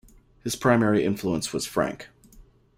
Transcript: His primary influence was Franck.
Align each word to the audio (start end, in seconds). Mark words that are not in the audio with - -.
His 0.43 0.55
primary 0.55 1.05
influence 1.05 1.53
was 1.53 1.67
Franck. 1.67 2.09